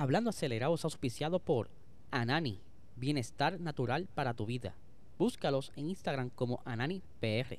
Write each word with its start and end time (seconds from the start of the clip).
Hablando 0.00 0.30
acelerado 0.30 0.74
es 0.74 0.84
auspiciado 0.86 1.40
por 1.40 1.68
Anani, 2.10 2.58
bienestar 2.96 3.60
natural 3.60 4.08
para 4.14 4.32
tu 4.32 4.46
vida. 4.46 4.74
Búscalos 5.18 5.72
en 5.76 5.90
Instagram 5.90 6.30
como 6.30 6.62
AnaniPR. 6.64 7.58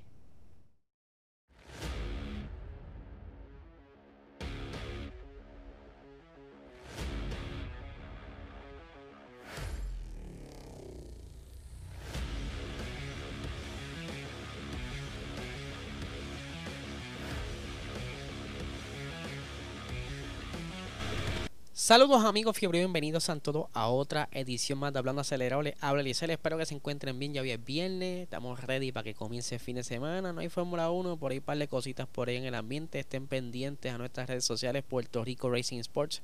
Saludos 21.91 22.23
amigos 22.23 22.57
fiebre, 22.57 22.79
bienvenidos 22.79 23.29
a 23.29 23.37
todos 23.41 23.67
a 23.73 23.89
otra 23.89 24.29
edición 24.31 24.79
más 24.79 24.93
de 24.93 24.99
Hablando 24.99 25.19
Acelerado. 25.19 25.61
Les 25.61 25.75
habla 25.81 25.99
Elisel, 25.99 26.29
espero 26.29 26.57
que 26.57 26.65
se 26.65 26.73
encuentren 26.73 27.19
bien, 27.19 27.33
ya 27.33 27.41
hoy 27.41 27.51
es 27.51 27.61
viernes, 27.65 28.23
estamos 28.23 28.61
ready 28.61 28.93
para 28.93 29.03
que 29.03 29.13
comience 29.13 29.55
el 29.55 29.59
fin 29.59 29.75
de 29.75 29.83
semana, 29.83 30.31
no 30.31 30.39
hay 30.39 30.47
Fórmula 30.47 30.89
1, 30.89 31.17
por 31.17 31.33
ahí 31.33 31.39
un 31.39 31.43
par 31.43 31.57
de 31.57 31.67
cositas 31.67 32.07
por 32.07 32.29
ahí 32.29 32.37
en 32.37 32.45
el 32.45 32.55
ambiente, 32.55 32.97
estén 32.97 33.27
pendientes 33.27 33.91
a 33.91 33.97
nuestras 33.97 34.29
redes 34.29 34.45
sociales 34.45 34.85
Puerto 34.87 35.25
Rico 35.25 35.49
Racing 35.49 35.79
Sports 35.79 36.21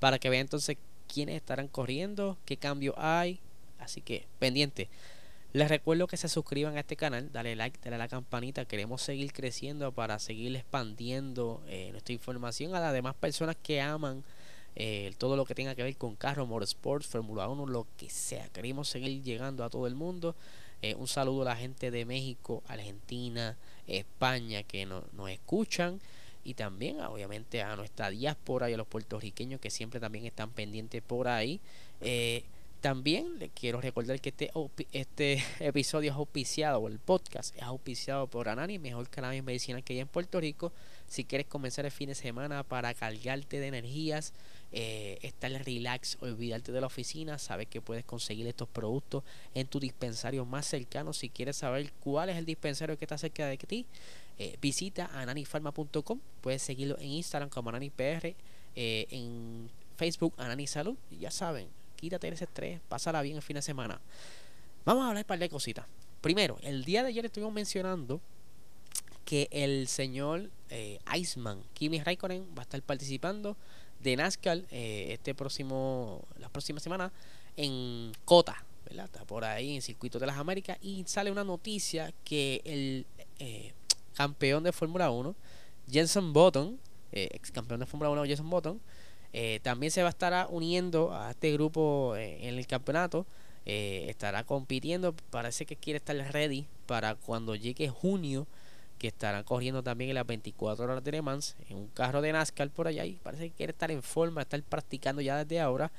para 0.00 0.18
que 0.18 0.30
vean 0.30 0.46
entonces 0.46 0.78
quiénes 1.12 1.36
estarán 1.36 1.68
corriendo, 1.68 2.38
qué 2.46 2.56
cambio 2.56 2.94
hay, 2.96 3.38
así 3.80 4.00
que 4.00 4.24
pendiente. 4.38 4.88
Les 5.52 5.68
recuerdo 5.68 6.06
que 6.06 6.16
se 6.16 6.30
suscriban 6.30 6.78
a 6.78 6.80
este 6.80 6.96
canal, 6.96 7.30
dale 7.30 7.54
like, 7.54 7.78
dale 7.84 7.96
a 7.96 7.98
la 7.98 8.08
campanita. 8.08 8.64
Queremos 8.64 9.02
seguir 9.02 9.34
creciendo 9.34 9.92
para 9.92 10.18
seguir 10.18 10.56
expandiendo 10.56 11.62
eh, 11.66 11.90
nuestra 11.92 12.14
información 12.14 12.74
a 12.74 12.80
las 12.80 12.94
demás 12.94 13.14
personas 13.14 13.56
que 13.62 13.82
aman 13.82 14.24
eh, 14.76 15.12
todo 15.18 15.36
lo 15.36 15.44
que 15.44 15.54
tenga 15.54 15.74
que 15.74 15.82
ver 15.82 15.96
con 15.96 16.16
carros, 16.16 16.48
motorsports, 16.48 17.06
Fórmula 17.06 17.48
1, 17.48 17.66
lo 17.66 17.86
que 17.96 18.08
sea. 18.08 18.48
Queremos 18.48 18.88
seguir 18.88 19.22
llegando 19.22 19.64
a 19.64 19.70
todo 19.70 19.86
el 19.86 19.94
mundo. 19.94 20.34
Eh, 20.80 20.94
un 20.94 21.06
saludo 21.06 21.42
a 21.42 21.46
la 21.46 21.56
gente 21.56 21.90
de 21.90 22.04
México, 22.04 22.62
Argentina, 22.66 23.56
España 23.86 24.62
que 24.62 24.86
nos 24.86 25.30
escuchan 25.30 26.00
y 26.44 26.54
también 26.54 27.00
obviamente 27.00 27.62
a 27.62 27.76
nuestra 27.76 28.10
diáspora 28.10 28.68
y 28.68 28.74
a 28.74 28.76
los 28.76 28.86
puertorriqueños 28.86 29.60
que 29.60 29.70
siempre 29.70 30.00
también 30.00 30.26
están 30.26 30.50
pendientes 30.50 31.02
por 31.02 31.28
ahí. 31.28 31.60
Eh, 32.00 32.44
también 32.80 33.38
les 33.38 33.50
quiero 33.52 33.80
recordar 33.80 34.20
que 34.20 34.30
este, 34.30 34.50
este 34.90 35.42
episodio 35.60 36.10
es 36.10 36.16
auspiciado, 36.16 36.80
o 36.80 36.88
el 36.88 36.98
podcast 36.98 37.54
es 37.56 37.62
auspiciado 37.62 38.26
por 38.26 38.48
Anani, 38.48 38.80
mejor 38.80 39.08
cannabis 39.08 39.44
medicinal 39.44 39.84
que 39.84 39.92
hay 39.92 40.00
en 40.00 40.08
Puerto 40.08 40.40
Rico. 40.40 40.72
Si 41.06 41.24
quieres 41.24 41.46
comenzar 41.46 41.84
el 41.84 41.92
fin 41.92 42.08
de 42.08 42.16
semana 42.16 42.64
para 42.64 42.92
cargarte 42.94 43.60
de 43.60 43.68
energías, 43.68 44.32
eh, 44.72 45.18
estar 45.22 45.50
relax, 45.50 46.16
olvidarte 46.20 46.72
de 46.72 46.80
la 46.80 46.86
oficina, 46.86 47.38
sabes 47.38 47.68
que 47.68 47.80
puedes 47.80 48.04
conseguir 48.04 48.46
estos 48.46 48.68
productos 48.68 49.22
en 49.54 49.66
tu 49.66 49.78
dispensario 49.78 50.44
más 50.46 50.66
cercano. 50.66 51.12
Si 51.12 51.28
quieres 51.28 51.56
saber 51.56 51.92
cuál 52.00 52.30
es 52.30 52.36
el 52.36 52.46
dispensario 52.46 52.96
que 52.96 53.04
está 53.04 53.18
cerca 53.18 53.46
de 53.46 53.58
ti, 53.58 53.86
eh, 54.38 54.56
visita 54.60 55.10
ananifarma.com. 55.12 56.20
Puedes 56.40 56.62
seguirlo 56.62 56.98
en 56.98 57.08
Instagram 57.08 57.50
como 57.50 57.68
AnaniPR, 57.68 58.34
eh, 58.74 59.06
en 59.10 59.68
Facebook 59.96 60.34
Anani 60.38 60.66
Salud. 60.66 60.96
Y 61.10 61.18
ya 61.18 61.30
saben, 61.30 61.68
quítate 61.96 62.28
ese 62.28 62.44
estrés, 62.44 62.80
pásala 62.88 63.20
bien 63.22 63.36
el 63.36 63.42
fin 63.42 63.56
de 63.56 63.62
semana. 63.62 64.00
Vamos 64.84 65.04
a 65.04 65.08
hablar 65.08 65.24
un 65.24 65.28
par 65.28 65.38
de 65.38 65.48
cositas. 65.48 65.86
Primero, 66.22 66.58
el 66.62 66.84
día 66.84 67.02
de 67.02 67.08
ayer 67.08 67.26
estuvimos 67.26 67.52
mencionando 67.52 68.20
que 69.24 69.48
el 69.50 69.86
señor 69.86 70.50
eh, 70.70 70.98
Iceman, 71.14 71.62
Kimi 71.74 72.00
Raikkonen, 72.00 72.46
va 72.56 72.60
a 72.60 72.62
estar 72.62 72.82
participando 72.82 73.56
de 74.02 74.16
NASCAR 74.16 74.62
eh, 74.70 75.08
este 75.10 75.34
próximo, 75.34 76.22
la 76.38 76.48
próxima 76.48 76.80
semana 76.80 77.12
en 77.56 78.12
Cota, 78.24 78.64
¿verdad? 78.86 79.06
Está 79.06 79.24
por 79.24 79.44
ahí 79.44 79.74
en 79.74 79.82
Circuito 79.82 80.18
de 80.18 80.26
las 80.26 80.36
Américas 80.36 80.78
y 80.80 81.04
sale 81.06 81.30
una 81.30 81.44
noticia 81.44 82.12
que 82.24 82.62
el 82.64 83.06
eh, 83.38 83.72
campeón 84.14 84.62
de 84.64 84.72
Fórmula 84.72 85.10
1, 85.10 85.34
Jenson 85.90 86.32
Button, 86.32 86.78
ex 87.12 87.50
campeón 87.50 87.80
de 87.80 87.86
Fórmula 87.86 88.10
1, 88.10 88.24
Jenson 88.24 88.50
Button, 88.50 88.80
eh, 89.32 89.60
también 89.62 89.90
se 89.90 90.02
va 90.02 90.08
a 90.08 90.10
estar 90.10 90.46
uniendo 90.50 91.14
a 91.14 91.30
este 91.30 91.52
grupo 91.52 92.14
eh, 92.16 92.48
en 92.48 92.58
el 92.58 92.66
campeonato. 92.66 93.26
Eh, 93.64 94.06
estará 94.08 94.44
compitiendo. 94.44 95.14
Parece 95.30 95.66
que 95.66 95.76
quiere 95.76 95.98
estar 95.98 96.16
ready 96.32 96.66
para 96.86 97.14
cuando 97.14 97.54
llegue 97.54 97.88
junio. 97.88 98.46
Que 99.02 99.08
estará 99.08 99.42
corriendo 99.42 99.82
también 99.82 100.10
en 100.10 100.14
las 100.14 100.26
24 100.26 100.84
horas 100.84 101.04
de 101.04 101.12
Le 101.12 101.20
Mans. 101.20 101.56
En 101.68 101.76
un 101.76 101.88
carro 101.88 102.22
de 102.22 102.32
NASCAR 102.32 102.70
por 102.70 102.86
allá. 102.86 103.04
Y 103.04 103.16
parece 103.16 103.50
que 103.50 103.56
quiere 103.56 103.72
estar 103.72 103.90
en 103.90 104.02
forma. 104.02 104.42
Estar 104.42 104.62
practicando 104.62 105.20
ya 105.20 105.44
desde 105.44 105.60
ahora. 105.60 105.90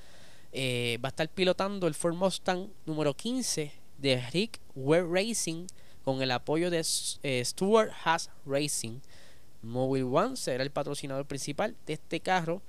va 0.54 1.08
a 1.08 1.10
estar 1.10 1.28
pilotando 1.30 1.86
el 1.86 1.94
Ford 1.94 2.16
Mustang 2.16 2.70
número 2.86 3.14
15 3.14 3.72
de 3.98 4.26
Rick 4.32 4.60
Ware 4.74 5.06
Racing. 5.08 5.68
Con 6.04 6.22
el 6.22 6.32
apoyo 6.32 6.72
de 6.72 6.82
Stuart 6.84 7.92
Haas 8.04 8.30
Racing. 8.46 9.02
Mobile 9.62 10.04
One 10.04 10.36
será 10.36 10.64
el 10.64 10.72
patrocinador 10.72 11.26
principal 11.26 11.76
de 11.86 11.94
este 11.94 12.20
carro. 12.20 12.62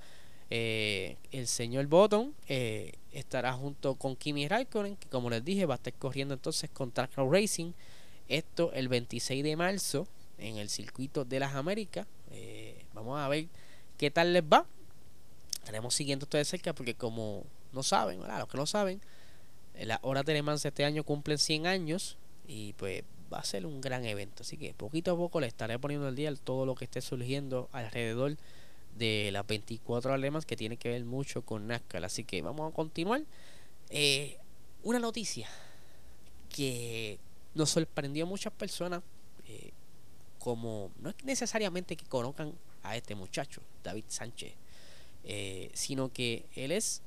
Eh, 0.49 1.17
el 1.31 1.47
señor 1.47 1.87
Bottom 1.87 2.33
eh, 2.47 2.93
estará 3.11 3.53
junto 3.53 3.95
con 3.95 4.15
Kimi 4.15 4.47
Raikkonen, 4.47 4.95
que 4.95 5.09
como 5.09 5.29
les 5.29 5.43
dije 5.43 5.65
va 5.65 5.75
a 5.75 5.77
estar 5.77 5.93
corriendo 5.93 6.33
entonces 6.33 6.69
con 6.69 6.91
Track 6.91 7.11
Racing. 7.17 7.73
Esto 8.27 8.71
el 8.73 8.87
26 8.87 9.43
de 9.43 9.55
marzo 9.55 10.07
en 10.37 10.57
el 10.57 10.69
circuito 10.69 11.25
de 11.25 11.39
las 11.39 11.55
Américas. 11.55 12.07
Eh, 12.31 12.85
vamos 12.93 13.19
a 13.19 13.27
ver 13.27 13.47
qué 13.97 14.11
tal 14.11 14.33
les 14.33 14.43
va. 14.43 14.65
Estaremos 15.59 15.93
siguiendo 15.93 16.25
esto 16.25 16.37
de 16.37 16.45
cerca 16.45 16.73
porque 16.73 16.95
como 16.95 17.43
no 17.73 17.83
saben, 17.83 18.19
los 18.19 18.47
que 18.47 18.57
no 18.57 18.65
saben, 18.65 19.01
las 19.73 19.99
horas 20.01 20.25
de 20.25 20.33
Le 20.33 20.41
Mans 20.41 20.63
este 20.63 20.85
año 20.85 21.03
cumplen 21.03 21.37
100 21.37 21.67
años 21.67 22.17
y 22.47 22.73
pues 22.73 23.03
va 23.33 23.39
a 23.39 23.43
ser 23.43 23.65
un 23.65 23.81
gran 23.81 24.05
evento. 24.05 24.43
Así 24.43 24.57
que 24.57 24.73
poquito 24.73 25.11
a 25.11 25.17
poco 25.17 25.39
le 25.39 25.47
estaré 25.47 25.77
poniendo 25.79 26.07
al 26.07 26.15
día 26.15 26.33
todo 26.35 26.65
lo 26.65 26.75
que 26.75 26.85
esté 26.85 27.01
surgiendo 27.01 27.69
alrededor 27.71 28.37
de 28.97 29.29
las 29.31 29.45
24 29.45 30.13
alemas 30.13 30.45
que 30.45 30.55
tiene 30.55 30.77
que 30.77 30.89
ver 30.89 31.03
mucho 31.05 31.41
con 31.41 31.67
NASCAR. 31.67 32.05
Así 32.05 32.23
que 32.23 32.41
vamos 32.41 32.71
a 32.71 32.75
continuar. 32.75 33.23
Eh, 33.89 34.37
una 34.83 34.99
noticia 34.99 35.49
que 36.49 37.19
nos 37.53 37.71
sorprendió 37.71 38.25
a 38.25 38.27
muchas 38.27 38.53
personas, 38.53 39.01
eh, 39.47 39.71
como 40.45 40.91
no 40.99 41.09
es 41.09 41.15
necesariamente 41.23 41.97
que 41.97 42.05
conozcan 42.05 42.53
a 42.83 42.95
este 42.95 43.15
muchacho, 43.15 43.63
David 43.83 44.03
Sánchez, 44.09 44.53
eh, 45.23 45.71
sino 45.73 46.13
que 46.13 46.45
él 46.53 46.71
es 46.71 47.01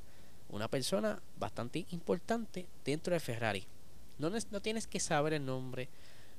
una 0.49 0.66
persona 0.66 1.22
bastante 1.38 1.87
importante 1.93 2.66
dentro 2.84 3.15
de 3.15 3.21
Ferrari. 3.21 3.65
No, 4.19 4.28
no 4.28 4.60
tienes 4.60 4.88
que 4.88 4.98
saber 4.98 5.34
el 5.34 5.47
nombre, 5.47 5.88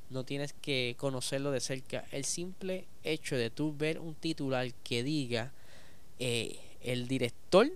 no 0.10 0.26
tienes 0.26 0.52
que 0.52 0.96
conocerlo 0.98 1.52
de 1.52 1.62
cerca. 1.62 2.04
El 2.12 2.26
simple 2.26 2.86
hecho 3.06 3.38
de 3.38 3.50
tú 3.50 3.74
ver 3.74 4.00
un 4.00 4.14
titular 4.14 4.70
que 4.84 5.02
diga 5.02 5.54
eh, 6.20 6.60
el 6.82 7.08
director 7.08 7.72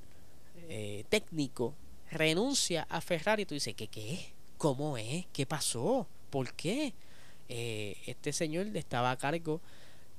eh, 0.67 1.05
técnico 1.07 1.73
renuncia 2.11 2.85
a 2.89 2.99
Ferrari, 2.99 3.45
tú 3.45 3.53
dices, 3.53 3.73
¿qué 3.73 3.87
qué? 3.87 4.33
¿Cómo 4.57 4.97
es? 4.97 5.27
¿Qué 5.31 5.45
pasó? 5.45 6.07
¿Por 6.29 6.51
qué? 6.55 6.93
Eh, 7.55 7.97
este 8.07 8.33
señor 8.33 8.75
estaba 8.75 9.11
a 9.11 9.17
cargo 9.17 9.61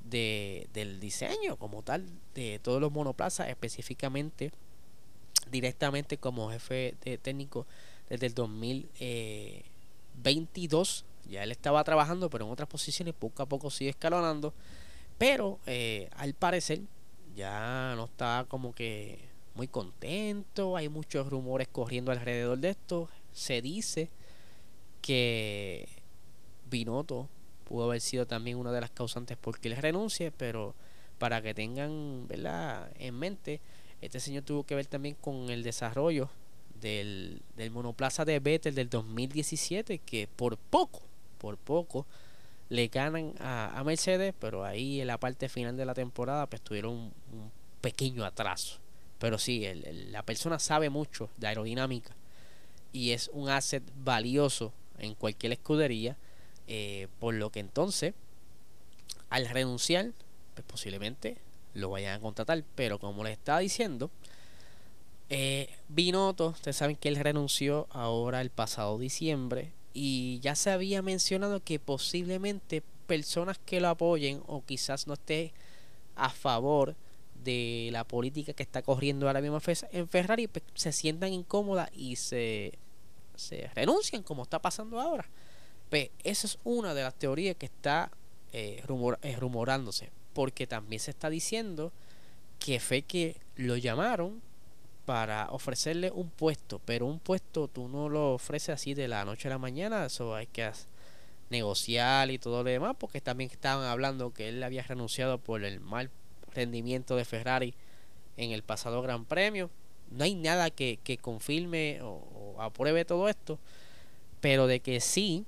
de, 0.09 0.69
del 0.73 1.01
diseño 1.01 1.57
como 1.57 1.83
tal 1.83 2.07
de 2.33 2.61
todos 2.61 2.81
los 2.81 2.93
monoplazas, 2.93 3.49
específicamente 3.49 4.53
directamente 5.51 6.17
como 6.17 6.49
jefe 6.51 6.95
de 7.03 7.19
técnico 7.19 7.67
desde 8.09 8.27
el 8.27 8.35
2022 8.35 11.07
ya 11.29 11.43
él 11.43 11.51
estaba 11.51 11.83
trabajando, 11.85 12.31
pero 12.31 12.45
en 12.45 12.53
otras 12.53 12.69
posiciones 12.69 13.15
poco 13.15 13.43
a 13.43 13.47
poco 13.47 13.71
sigue 13.71 13.91
escalonando. 13.91 14.53
Pero 15.19 15.59
eh, 15.67 16.11
al 16.17 16.35
parecer 16.35 16.81
ya 17.35 17.95
no 17.97 18.05
está 18.05 18.47
como 18.49 18.75
que 18.75 19.29
muy 19.55 19.69
contento. 19.69 20.77
Hay 20.77 20.89
muchos 20.89 21.29
rumores 21.29 21.69
corriendo 21.69 22.13
alrededor 22.13 22.59
de 22.59 22.71
esto. 22.71 23.09
Se 23.33 23.63
dice 23.63 24.11
que 25.03 25.89
Binotto 26.75 27.29
pudo 27.65 27.85
haber 27.85 28.01
sido 28.01 28.27
también 28.27 28.59
una 28.59 28.73
de 28.73 28.81
las 28.81 28.91
causantes 28.91 29.37
por 29.37 29.61
que 29.61 29.69
él 29.69 29.77
renuncie, 29.77 30.33
pero 30.33 30.75
para 31.19 31.41
que 31.41 31.55
tengan 31.55 32.27
¿verdad? 32.27 32.91
en 32.99 33.15
mente, 33.15 33.61
este 34.01 34.19
señor 34.19 34.43
tuvo 34.43 34.65
que 34.65 34.75
ver 34.75 34.87
también 34.87 35.15
con 35.15 35.51
el 35.51 35.63
desarrollo 35.63 36.29
del, 36.81 37.43
del 37.57 37.71
monoplaza 37.71 38.25
de 38.25 38.41
Vettel 38.41 38.75
del 38.75 38.91
2017, 38.91 39.99
que 39.99 40.27
por 40.27 40.57
poco 40.57 41.03
por 41.39 41.59
poco 41.59 42.07
le 42.71 42.89
ganan 42.89 43.35
a, 43.39 43.83
Mercedes, 43.85 44.35
pero 44.39 44.65
ahí 44.65 45.03
en 45.03 45.07
la 45.07 45.19
parte 45.19 45.51
final 45.51 45.77
de 45.77 45.85
la 45.85 45.93
temporada 45.93 46.47
pues 46.47 46.63
tuvieron 46.63 46.93
un, 46.93 47.13
pequeño 47.83 48.25
atraso. 48.25 48.79
Pero 49.19 49.39
sí, 49.39 49.65
la 50.11 50.23
persona 50.23 50.59
sabe 50.59 50.89
mucho 50.89 51.29
de 51.37 51.47
aerodinámica 51.47 52.17
y 52.93 53.11
es 53.11 53.31
un 53.33 53.51
asset 53.51 53.83
valioso 53.97 54.73
en 54.99 55.15
cualquier 55.15 55.53
escudería, 55.53 56.17
eh, 56.69 57.09
por 57.21 57.35
lo 57.35 57.51
que 57.51 57.61
entonces 57.61 58.15
al 59.31 59.49
renunciar, 59.49 60.13
pues 60.55 60.67
posiblemente 60.67 61.37
lo 61.75 61.91
vayan 61.91 62.17
a 62.17 62.21
contratar, 62.21 62.63
pero 62.75 62.99
como 62.99 63.25
les 63.25 63.33
estaba 63.33 63.61
diciendo, 63.61 64.11
Eh, 65.31 65.69
Binotto, 65.89 66.49
ustedes 66.49 66.77
saben 66.77 66.97
que 66.97 67.09
él 67.09 67.17
renunció 67.17 67.87
ahora 67.91 68.43
el 68.43 68.51
pasado 68.51 68.99
diciembre 68.99 69.73
y 69.95 70.39
ya 70.41 70.55
se 70.55 70.71
había 70.71 71.01
mencionado 71.01 71.61
que 71.61 71.79
posiblemente 71.79 72.83
personas 73.07 73.59
que 73.59 73.81
lo 73.81 73.89
apoyen 73.89 74.43
o 74.47 74.63
quizás 74.63 75.07
no 75.07 75.15
esté 75.15 75.53
a 76.15 76.29
favor 76.29 76.95
de 77.43 77.89
la 77.91 78.05
política 78.05 78.53
que 78.53 78.63
está 78.63 78.83
corriendo 78.83 79.27
ahora 79.27 79.41
mismo 79.41 79.61
en 79.93 80.09
Ferrari 80.09 80.47
pues, 80.47 80.63
se 80.75 80.93
sientan 80.93 81.33
incómodas 81.33 81.91
y 81.95 82.17
se, 82.17 82.73
se 83.35 83.71
renuncian 83.75 84.23
como 84.23 84.43
está 84.43 84.59
pasando 84.61 85.01
ahora. 85.01 85.27
Esa 85.95 86.47
es 86.47 86.59
una 86.65 86.95
de 86.95 87.03
las 87.03 87.15
teorías 87.15 87.57
que 87.57 87.67
está 87.67 88.11
eh, 88.53 88.83
eh, 89.23 89.37
rumorándose 89.37 90.11
porque 90.35 90.67
también 90.67 91.01
se 91.01 91.13
está 91.13 91.31
diciendo 91.31 91.93
que 92.59 92.81
fue 92.81 93.03
que 93.03 93.37
lo 93.57 93.77
llamaron 93.77 94.43
para 95.07 95.49
ofrecerle 95.51 96.11
un 96.11 96.29
puesto, 96.31 96.81
pero 96.85 97.07
un 97.07 97.21
puesto 97.21 97.69
tú 97.69 97.89
no 97.89 98.09
lo 98.09 98.35
ofreces 98.35 98.71
así 98.71 98.95
de 98.95 99.07
la 99.07 99.25
noche 99.25 99.49
a 99.49 99.53
la 99.53 99.59
mañana, 99.59 100.07
eso 100.07 100.35
hay 100.35 100.47
que 100.47 100.71
negociar 101.51 102.31
y 102.31 102.39
todo 102.39 102.63
lo 102.63 102.71
demás, 102.71 102.97
porque 102.99 103.21
también 103.21 103.51
estaban 103.51 103.85
hablando 103.87 104.33
que 104.33 104.49
él 104.49 104.63
había 104.63 104.83
renunciado 104.83 105.39
por 105.39 105.63
el 105.63 105.81
mal 105.81 106.11
rendimiento 106.55 107.17
de 107.17 107.25
Ferrari 107.25 107.75
en 108.37 108.51
el 108.51 108.63
pasado 108.63 109.03
Gran 109.03 109.25
Premio. 109.25 109.71
No 110.11 110.25
hay 110.25 110.35
nada 110.35 110.71
que, 110.71 110.99
confirme 111.21 112.01
o, 112.03 112.57
apruebe 112.59 113.05
todo 113.05 113.29
esto, 113.29 113.59
pero 114.41 114.67
de 114.67 114.81
que 114.81 115.01
sí 115.01 115.45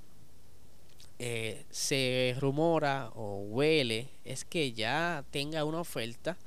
eh, 1.19 1.65
se 1.71 2.35
rumora 2.39 3.11
o 3.15 3.41
huele 3.41 4.09
es 4.23 4.45
que 4.45 4.73
ya 4.73 5.23
tenga 5.31 5.65
una 5.65 5.81
oferta 5.81 6.37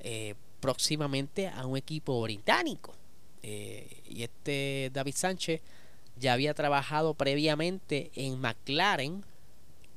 eh, 0.00 0.34
próximamente 0.60 1.48
a 1.48 1.66
un 1.66 1.76
equipo 1.76 2.20
británico. 2.22 2.94
Eh, 3.42 4.02
y 4.08 4.22
este 4.22 4.90
David 4.92 5.14
Sánchez 5.14 5.60
ya 6.16 6.34
había 6.34 6.54
trabajado 6.54 7.14
previamente 7.14 8.10
en 8.14 8.40
McLaren, 8.40 9.24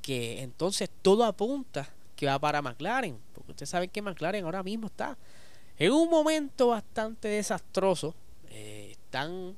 que 0.01 0.41
entonces 0.41 0.89
todo 1.01 1.25
apunta 1.25 1.89
que 2.15 2.25
va 2.25 2.39
para 2.39 2.61
McLaren, 2.61 3.17
porque 3.33 3.51
usted 3.51 3.65
sabe 3.65 3.87
que 3.87 4.01
McLaren 4.01 4.45
ahora 4.45 4.63
mismo 4.63 4.87
está 4.87 5.17
en 5.77 5.91
un 5.91 6.09
momento 6.09 6.67
bastante 6.67 7.27
desastroso, 7.27 8.15
eh, 8.49 8.89
están 8.91 9.55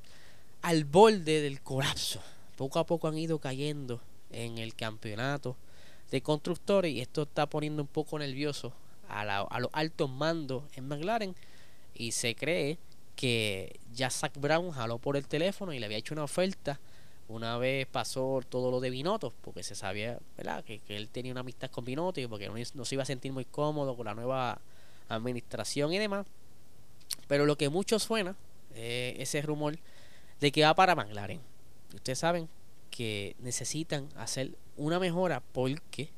al 0.62 0.86
borde 0.86 1.42
del 1.42 1.62
colapso, 1.62 2.22
poco 2.56 2.80
a 2.80 2.86
poco 2.86 3.08
han 3.08 3.18
ido 3.18 3.38
cayendo 3.40 4.02
en 4.32 4.58
el 4.58 4.76
campeonato 4.76 5.56
de 6.12 6.22
constructores 6.22 6.92
y 6.92 7.02
esto 7.02 7.24
está 7.24 7.48
poniendo 7.48 7.82
un 7.82 7.88
poco 7.88 8.20
nervioso 8.20 8.74
a, 9.10 9.60
los 9.60 9.70
altos 9.74 10.10
mandos 10.10 10.64
en 10.76 10.88
McLaren 10.88 11.36
y 11.94 12.12
se 12.12 12.36
cree 12.36 12.78
que 13.16 13.80
ya 13.94 14.10
Zach 14.10 14.34
Brown 14.38 14.72
jaló 14.72 14.98
por 14.98 15.18
el 15.18 15.28
teléfono 15.28 15.74
y 15.74 15.80
le 15.80 15.86
había 15.86 15.98
hecho 15.98 16.14
una 16.14 16.24
oferta 16.24 16.80
una 17.28 17.58
vez 17.58 17.88
pasó 17.88 18.42
todo 18.48 18.70
lo 18.70 18.80
de 18.80 18.92
Binotto, 18.92 19.34
porque 19.42 19.64
se 19.64 19.74
sabía 19.74 20.20
¿verdad? 20.38 20.64
Que, 20.64 20.82
él 20.90 21.10
tenía 21.10 21.32
una 21.32 21.42
amistad 21.42 21.72
con 21.72 21.84
Binotto 21.84 22.22
y 22.22 22.28
porque 22.28 22.50
no, 22.50 22.86
se 22.86 22.96
iba 22.96 23.04
a 23.04 23.06
sentir 23.06 23.32
muy 23.32 23.46
cómodo 23.46 23.96
con 23.96 24.06
la 24.06 24.14
nueva 24.14 24.60
administración 25.10 25.92
y 25.94 25.98
demás. 25.98 26.28
Pero 27.28 27.46
lo 27.46 27.58
que 27.58 27.70
mucho 27.70 27.98
suena 27.98 28.36
es 28.76 29.20
ese 29.20 29.42
rumor 29.42 29.78
de 30.40 30.52
que 30.52 30.64
va 30.64 30.76
para 30.76 30.96
McLaren. 30.96 31.42
Ustedes 31.96 32.20
saben 32.20 32.48
que 32.96 33.36
necesitan 33.40 34.10
hacer 34.16 34.52
una 34.78 35.00
mejora 35.00 35.42
porque 35.42 36.10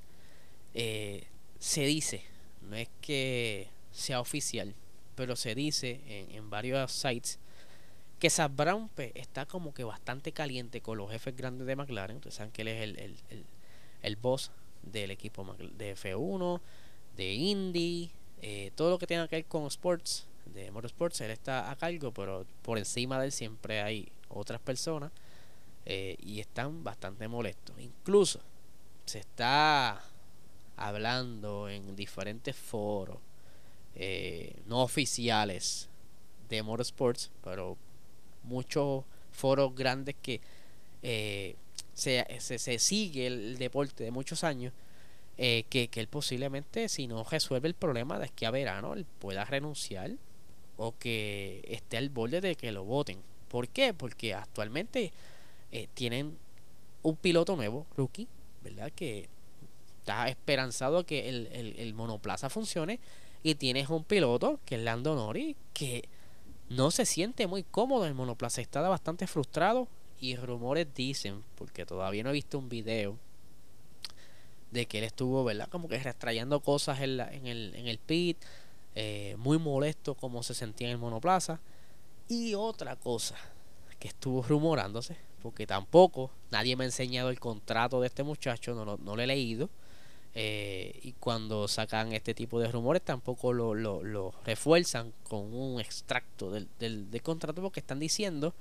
eh, 0.73 1.25
se 1.59 1.85
dice 1.85 2.23
no 2.69 2.75
es 2.75 2.89
que 3.01 3.69
sea 3.91 4.19
oficial, 4.19 4.75
pero 5.15 5.35
se 5.35 5.55
dice 5.55 6.01
en, 6.07 6.49
varios 6.49 6.91
sites 6.91 7.39
que 8.19 8.29
Zach 8.29 8.51
Brown 8.53 8.89
pues, 8.89 9.11
está 9.15 9.45
como 9.45 9.73
que 9.73 9.83
bastante 9.83 10.31
caliente 10.31 10.81
con 10.81 10.97
los 10.97 11.09
jefes 11.09 11.35
grandes 11.35 11.65
de 11.67 11.75
McLaren. 11.75 12.17
Ustedes 12.17 12.35
saben 12.35 12.51
que 12.51 12.63
él 12.63 12.67
es 12.67 12.81
el, 12.83 12.99
el, 12.99 13.45
el, 14.01 14.15
boss 14.17 14.51
del 14.83 15.11
equipo 15.11 15.55
de 15.77 15.95
F1, 15.95 16.59
de 17.15 17.33
Indy, 17.33 18.11
eh, 18.41 18.71
todo 18.75 18.91
lo 18.91 18.99
que 18.99 19.07
tenga 19.07 19.27
que 19.27 19.37
ver 19.37 19.45
con 19.45 19.65
sports, 19.67 20.27
de 20.45 20.71
motorsports, 20.71 21.21
él 21.21 21.31
está 21.31 21.71
a 21.71 21.75
cargo, 21.75 22.11
pero 22.11 22.45
por 22.61 22.77
encima 22.77 23.19
de 23.19 23.27
él 23.27 23.31
siempre 23.31 23.81
hay 23.81 24.11
otras 24.29 24.59
personas 24.59 25.11
eh, 25.89 26.17
y 26.19 26.41
están 26.41 26.83
bastante 26.83 27.29
molestos. 27.29 27.79
Incluso 27.79 28.41
se 29.05 29.19
está 29.19 30.03
hablando 30.75 31.69
en 31.69 31.95
diferentes 31.95 32.57
foros 32.57 33.19
eh, 33.95 34.53
no 34.65 34.83
oficiales 34.83 35.87
de 36.49 36.61
motorsports, 36.61 37.31
pero 37.41 37.77
muchos 38.43 39.05
foros 39.31 39.73
grandes 39.73 40.15
que 40.21 40.41
eh, 41.03 41.55
se, 41.93 42.25
se, 42.39 42.79
sigue 42.79 43.27
el, 43.27 43.57
deporte 43.57 44.03
de 44.03 44.11
muchos 44.11 44.43
años, 44.43 44.73
eh, 45.37 45.63
que, 45.69 45.87
que, 45.87 46.01
él 46.01 46.07
posiblemente, 46.07 46.89
si 46.89 47.07
no 47.07 47.23
resuelve 47.23 47.69
el 47.69 47.75
problema 47.75 48.19
de 48.19 48.27
que 48.27 48.45
a 48.45 48.51
verano, 48.51 48.93
él 48.93 49.05
pueda 49.19 49.45
renunciar 49.45 50.11
o 50.75 50.93
que 50.99 51.63
esté 51.69 51.95
al 51.95 52.09
borde 52.09 52.41
de 52.41 52.55
que 52.55 52.73
lo 52.73 52.83
voten. 52.83 53.19
¿Por 53.47 53.69
qué? 53.69 53.93
Porque 53.93 54.33
actualmente 54.33 55.13
tienen 55.93 56.37
un 57.03 57.15
piloto 57.15 57.55
nuevo, 57.55 57.85
rookie, 57.95 58.27
¿verdad? 58.63 58.91
Que 58.95 59.29
estás 59.99 60.29
esperanzado 60.29 61.05
que 61.05 61.29
el, 61.29 61.93
monoplaza 61.93 62.49
funcione 62.49 62.99
y 63.43 63.55
tienes 63.55 63.89
un 63.89 64.03
piloto 64.03 64.59
que 64.65 64.75
es 64.75 64.81
Lando 64.81 65.15
Norris 65.15 65.55
que 65.73 66.07
no 66.69 66.91
se 66.91 67.05
siente 67.05 67.47
muy 67.47 67.63
cómodo 67.63 68.03
en 68.03 68.09
el 68.09 68.15
monoplaza, 68.15 68.61
está 68.61 68.81
bastante 68.87 69.27
frustrado 69.27 69.87
y 70.19 70.35
rumores 70.35 70.87
dicen, 70.95 71.43
porque 71.55 71.85
todavía 71.85 72.23
no 72.23 72.29
he 72.29 72.33
visto 72.33 72.57
un 72.57 72.69
video 72.69 73.17
de 74.71 74.85
que 74.85 74.97
él 74.97 75.03
estuvo, 75.03 75.43
¿verdad? 75.43 75.69
Como 75.69 75.87
que 75.87 75.99
restrayendo 75.99 76.59
cosas 76.59 77.01
en, 77.01 77.19
en, 77.19 77.47
el, 77.47 77.75
en 77.75 77.87
el 77.87 77.99
pit, 77.99 78.37
eh, 78.95 79.35
muy 79.37 79.59
molesto 79.59 80.15
como 80.15 80.43
se 80.43 80.53
sentía 80.53 80.87
en 80.87 80.93
el 80.93 80.99
monoplaza. 80.99 81.59
Y 82.27 82.55
otra 82.55 82.95
cosa 82.95 83.35
que 83.99 84.09
estuvo 84.09 84.41
rumorándose, 84.41 85.15
porque 85.41 85.67
tampoco 85.67 86.31
nadie 86.51 86.75
me 86.75 86.83
ha 86.83 86.87
enseñado 86.87 87.29
el 87.29 87.39
contrato 87.39 88.01
de 88.01 88.07
este 88.07 88.23
muchacho, 88.23 88.73
no, 88.73 88.97
no 88.97 89.15
lo 89.15 89.21
he 89.21 89.27
leído 89.27 89.69
eh, 90.39 90.99
y 91.01 91.13
cuando 91.13 91.67
sacan 91.67 92.13
este 92.13 92.35
tipo 92.35 92.59
de 92.59 92.71
rumores 92.71 93.01
tampoco 93.01 93.53
lo, 93.53 93.73
lo, 93.73 94.35
refuerzan 94.45 95.11
con 95.27 95.51
un 95.51 95.79
extracto 95.79 96.51
del, 96.51 96.67
del, 96.77 97.21
contrato 97.23 97.59
porque 97.59 97.79
están 97.79 97.99
diciendo 97.99 98.53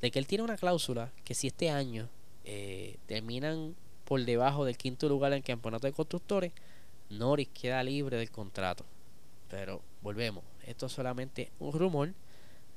de 0.00 0.10
que 0.10 0.18
él 0.18 0.26
tiene 0.26 0.42
una 0.42 0.56
cláusula 0.56 1.12
que 1.24 1.34
si 1.34 1.46
este 1.46 1.70
año 1.70 2.08
eh, 2.44 2.96
terminan 3.06 3.76
por 4.04 4.24
debajo 4.24 4.64
del 4.64 4.76
quinto 4.76 5.08
lugar 5.08 5.30
en 5.30 5.38
el 5.38 5.44
campeonato 5.44 5.86
de 5.86 5.92
constructores, 5.92 6.50
Norris 7.08 7.50
queda 7.54 7.84
libre 7.84 8.16
del 8.16 8.32
contrato. 8.32 8.84
Pero 9.48 9.80
volvemos, 10.02 10.42
esto 10.66 10.86
es 10.86 10.92
solamente 10.92 11.52
un 11.60 11.72
rumor, 11.72 12.12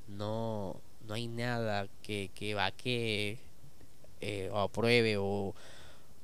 no, 0.06 0.76
no 1.06 1.14
hay 1.14 1.28
nada 1.28 1.88
que, 2.02 2.30
que 2.34 2.54
va 2.54 2.70
que 2.70 3.38
eh, 4.20 4.48
o 4.52 4.58
apruebe 4.58 5.16
o 5.18 5.54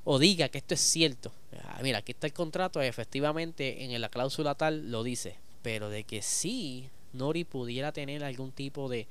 o 0.04 0.18
diga 0.18 0.48
que 0.48 0.58
esto 0.58 0.74
es 0.74 0.80
cierto. 0.80 1.32
Ah, 1.64 1.80
mira, 1.82 1.98
aquí 1.98 2.12
está 2.12 2.26
el 2.26 2.32
contrato, 2.32 2.80
efectivamente 2.80 3.84
en 3.84 4.00
la 4.00 4.08
cláusula 4.08 4.54
tal 4.54 4.90
lo 4.90 5.02
dice, 5.02 5.36
pero 5.62 5.90
de 5.90 6.04
que 6.04 6.22
sí 6.22 6.88
Nori 7.12 7.44
pudiera 7.44 7.92
tener 7.92 8.24
algún 8.24 8.52
tipo 8.52 8.88
de, 8.88 9.06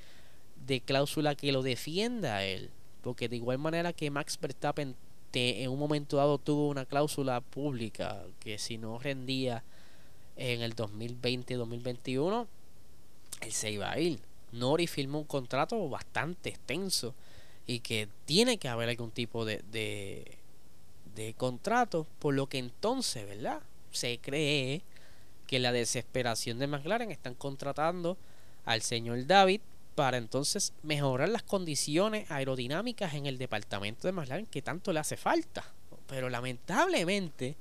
de 0.66 0.82
cláusula 0.82 1.36
que 1.36 1.52
lo 1.52 1.62
defienda 1.62 2.38
a 2.38 2.44
él, 2.44 2.70
porque 3.04 3.30
de 3.30 3.38
igual 3.38 3.58
manera 3.58 3.94
que 3.94 4.12
Max 4.12 4.38
Verstappen 4.40 4.96
en 5.34 5.70
un 5.70 5.80
momento 5.80 6.18
dado 6.18 6.38
tuvo 6.38 6.68
una 6.68 6.86
cláusula 6.86 7.40
pública 7.40 8.24
que 8.42 8.58
si 8.58 8.78
no 8.78 9.00
rendía 9.00 9.64
en 10.36 10.62
el 10.62 10.76
2020-2021, 10.76 12.48
él 13.42 13.52
se 13.52 13.72
iba 13.72 13.92
a 13.92 14.00
ir. 14.00 14.20
Nori 14.52 14.88
firmó 14.88 15.20
un 15.20 15.26
contrato 15.26 15.90
bastante 15.90 16.50
extenso 16.50 17.14
y 17.68 17.80
que 17.80 18.08
tiene 18.26 18.58
que 18.58 18.68
haber 18.68 18.90
algún 18.90 19.12
tipo 19.12 19.46
de 19.46 19.62
de 21.16 21.34
contrato, 21.34 22.08
por 22.20 22.34
lo 22.34 22.48
que 22.48 22.58
entonces, 22.58 23.28
¿verdad? 23.28 23.62
Se 23.92 24.20
cree 24.20 24.82
que 25.48 25.60
la 25.60 25.72
desesperación 25.72 26.60
de 26.60 26.68
McLaren 26.68 27.12
están 27.12 27.36
contratando 27.36 28.18
al 28.66 28.82
señor 28.82 29.26
David 29.26 29.62
para 29.96 30.18
entonces 30.18 30.74
mejorar 30.84 31.30
las 31.30 31.44
condiciones 31.44 32.30
aerodinámicas 32.32 33.14
en 33.14 33.26
el 33.26 33.38
departamento 33.38 34.08
de 34.08 34.14
McLaren 34.14 34.46
que 34.46 34.62
tanto 34.62 34.94
le 34.94 35.00
hace 35.00 35.18
falta. 35.18 35.66
Pero 36.08 36.30
lamentablemente 36.30 37.58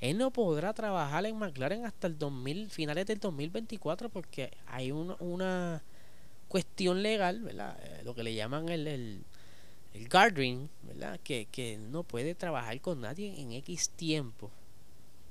él 0.00 0.18
no 0.18 0.30
podrá 0.30 0.74
trabajar 0.74 1.24
en 1.24 1.38
McLaren 1.38 1.86
hasta 1.86 2.06
el 2.06 2.18
2000, 2.18 2.70
finales 2.70 3.06
del 3.06 3.18
2024 3.18 4.10
porque 4.10 4.50
hay 4.66 4.92
una 4.92 5.82
cuestión 6.50 7.02
legal, 7.02 7.40
¿verdad? 7.40 7.78
Eh, 7.82 8.02
lo 8.04 8.14
que 8.14 8.22
le 8.22 8.34
llaman 8.34 8.68
el 8.68 9.24
el 9.94 10.08
guardian, 10.08 10.68
¿verdad? 10.82 11.18
Que, 11.22 11.46
que 11.50 11.78
no 11.78 12.02
puede 12.02 12.34
trabajar 12.34 12.80
con 12.80 13.00
nadie 13.00 13.40
en 13.40 13.52
X 13.52 13.90
tiempo 13.90 14.50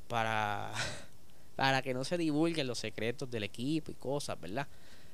para, 0.08 0.74
para 1.56 1.82
que 1.82 1.94
no 1.94 2.04
se 2.04 2.18
divulguen 2.18 2.68
los 2.68 2.80
secretos 2.80 3.30
del 3.30 3.44
equipo 3.44 3.92
y 3.92 3.96
cosas, 3.96 4.40
¿verdad? 4.40 4.68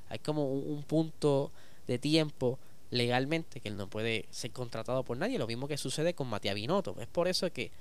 Hay 0.10 0.20
como 0.20 0.52
un, 0.52 0.84
punto 0.84 1.52
de 1.88 1.98
tiempo 1.98 2.60
legalmente 2.92 3.60
que 3.60 3.70
él 3.70 3.78
no 3.78 3.88
puede 3.88 4.26
ser 4.30 4.52
contratado 4.52 5.04
por 5.04 5.18
nadie. 5.18 5.40
Lo 5.40 5.48
mismo 5.48 5.68
que 5.68 5.78
sucede 5.78 6.14
con 6.14 6.28
Matías 6.28 6.56
Binotto. 6.56 6.96
Es 7.00 7.08
por 7.08 7.28
eso 7.28 7.52
que 7.52 7.72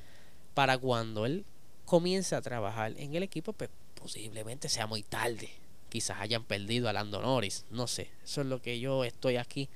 para 0.55 0.79
cuando 0.79 1.27
él 1.27 1.45
comienza 1.85 2.39
a 2.39 2.43
trabajar 2.43 2.95
en 2.97 3.15
el 3.15 3.23
equipo, 3.23 3.53
pues 3.53 3.69
posiblemente 3.95 4.71
sea 4.71 4.87
muy 4.87 5.03
tarde. 5.03 5.51
Quizás 5.95 6.17
hayan 6.21 6.43
perdido 6.43 6.89
a 6.89 6.93
Lando 6.93 7.23
Norris. 7.23 7.67
No 7.71 7.87
sé. 7.87 8.11
Eso 8.25 8.41
es 8.41 8.49
lo 8.49 8.61
que 8.61 8.81
yo 8.81 9.05
estoy 9.05 9.37
aquí 9.37 9.69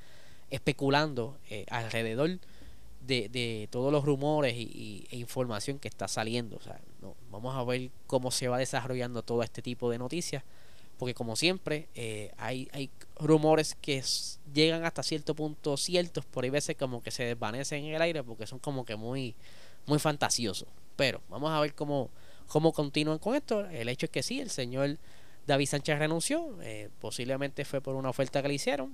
especulando 0.51 1.39
eh, 1.49 1.65
alrededor 1.71 2.41
de, 3.07 3.29
de, 3.29 3.69
todos 3.71 3.93
los 3.93 4.05
rumores 4.05 4.57
y, 4.57 5.07
e 5.13 5.17
información 5.17 5.79
que 5.79 5.87
está 5.87 6.09
saliendo. 6.09 6.57
O 6.57 6.61
sea, 6.61 6.81
no, 7.01 7.15
vamos 7.31 7.55
a 7.55 7.63
ver 7.63 7.93
cómo 8.09 8.33
se 8.33 8.49
va 8.49 8.59
desarrollando 8.59 9.23
todo 9.23 9.45
este 9.45 9.63
tipo 9.63 9.93
de 9.93 9.99
noticias. 9.99 10.43
Porque 10.99 11.15
como 11.15 11.37
siempre, 11.37 11.87
eh, 11.95 12.33
hay, 12.37 12.69
hay 12.73 12.91
rumores 13.21 13.77
que 13.81 14.03
llegan 14.53 14.85
hasta 14.85 15.05
cierto 15.05 15.37
punto 15.37 15.77
ciertos, 15.77 16.25
por 16.25 16.43
ahí 16.43 16.51
veces 16.51 16.75
como 16.77 17.01
que 17.01 17.13
se 17.13 17.23
desvanecen 17.23 17.85
en 17.85 17.95
el 17.95 18.03
aire 18.03 18.25
porque 18.25 18.49
son 18.49 18.59
como 18.59 18.85
que 18.85 18.97
muy, 18.97 19.37
muy 19.87 20.01
fantasiosos. 20.01 20.67
Pero 20.97 21.21
vamos 21.29 21.53
a 21.53 21.61
ver 21.61 21.77
cómo, 21.77 22.11
cómo 22.49 22.73
continúan 22.73 23.21
con 23.21 23.37
esto. 23.37 23.65
El 23.67 23.89
hecho 23.89 24.07
es 24.07 24.11
que 24.11 24.25
sí, 24.25 24.41
el 24.41 24.51
señor 24.51 24.99
David 25.49 25.67
Sánchez 25.67 25.99
renunció. 25.99 26.57
Eh, 26.63 26.91
posiblemente 27.01 27.65
fue 27.65 27.81
por 27.81 27.97
una 27.97 28.11
oferta 28.11 28.41
que 28.41 28.49
le 28.49 28.55
hicieron 28.55 28.93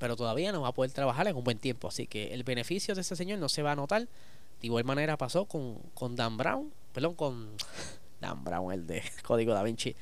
pero 0.00 0.16
todavía 0.16 0.50
no 0.50 0.62
va 0.62 0.68
a 0.68 0.72
poder 0.72 0.90
trabajar 0.92 1.28
en 1.28 1.36
un 1.36 1.44
buen 1.44 1.58
tiempo. 1.58 1.86
Así 1.86 2.06
que 2.06 2.32
el 2.32 2.42
beneficio 2.42 2.94
de 2.94 3.02
ese 3.02 3.14
señor 3.14 3.38
no 3.38 3.50
se 3.50 3.62
va 3.62 3.72
a 3.72 3.76
notar. 3.76 4.00
De 4.02 4.66
igual 4.66 4.84
manera 4.84 5.18
pasó 5.18 5.44
con, 5.44 5.76
con 5.92 6.16
Dan 6.16 6.38
Brown, 6.38 6.72
perdón, 6.94 7.14
con 7.14 7.50
Dan 8.20 8.42
Brown, 8.42 8.72
el 8.72 8.86
de 8.86 9.02
Código 9.22 9.52
Da 9.52 9.62
Vinci. 9.62 9.94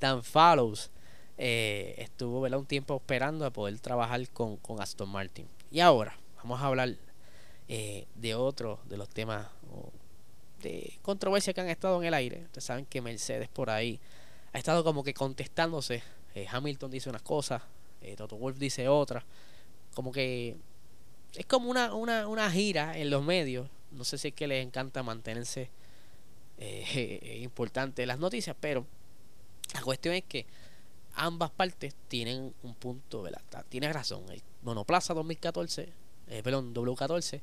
Dan 0.00 0.24
Fallows 0.24 0.90
eh, 1.38 1.94
estuvo 1.98 2.40
un 2.40 2.66
tiempo 2.66 2.96
esperando 2.96 3.46
a 3.46 3.50
poder 3.50 3.78
trabajar 3.78 4.28
con, 4.30 4.56
con 4.56 4.82
Aston 4.82 5.08
Martin. 5.08 5.46
Y 5.70 5.78
ahora 5.78 6.18
vamos 6.38 6.60
a 6.60 6.66
hablar 6.66 6.96
eh, 7.68 8.06
de 8.16 8.34
otro 8.34 8.80
de 8.86 8.96
los 8.96 9.08
temas 9.08 9.46
de 10.60 10.98
controversia 11.02 11.52
que 11.52 11.60
han 11.60 11.68
estado 11.68 12.00
en 12.00 12.08
el 12.08 12.14
aire. 12.14 12.42
Ustedes 12.46 12.64
saben 12.64 12.84
que 12.84 13.00
Mercedes 13.00 13.48
por 13.48 13.70
ahí 13.70 14.00
ha 14.56 14.58
estado 14.58 14.82
como 14.82 15.04
que 15.04 15.12
contestándose. 15.12 16.02
Eh, 16.34 16.46
Hamilton 16.50 16.90
dice 16.90 17.10
unas 17.10 17.20
cosas, 17.20 17.62
eh, 18.00 18.16
Toto 18.16 18.36
Wolf 18.36 18.56
dice 18.56 18.88
otra. 18.88 19.22
Como 19.94 20.10
que 20.10 20.56
es 21.34 21.44
como 21.44 21.68
una, 21.68 21.94
una, 21.94 22.26
una 22.26 22.50
gira 22.50 22.96
en 22.96 23.10
los 23.10 23.22
medios. 23.22 23.68
No 23.92 24.02
sé 24.02 24.16
si 24.16 24.28
es 24.28 24.34
que 24.34 24.46
les 24.46 24.64
encanta 24.64 25.02
mantenerse 25.02 25.68
eh, 26.56 27.38
importante 27.42 28.06
las 28.06 28.18
noticias, 28.18 28.56
pero 28.58 28.86
la 29.74 29.82
cuestión 29.82 30.14
es 30.14 30.24
que 30.24 30.46
ambas 31.16 31.50
partes 31.50 31.94
tienen 32.08 32.54
un 32.62 32.74
punto, 32.76 33.20
¿verdad? 33.20 33.42
Tienes 33.68 33.92
razón. 33.92 34.24
El 34.30 34.42
Monoplaza 34.62 35.12
2014, 35.12 35.92
eh, 36.28 36.42
perdón, 36.42 36.74
W14, 36.74 37.42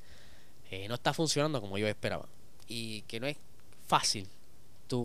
eh, 0.71 0.87
no 0.87 0.95
está 0.95 1.13
funcionando 1.13 1.61
como 1.61 1.77
yo 1.77 1.87
esperaba. 1.87 2.27
Y 2.67 3.03
que 3.03 3.19
no 3.19 3.27
es 3.27 3.37
fácil 3.85 4.27